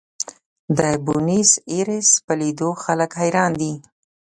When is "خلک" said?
2.83-3.11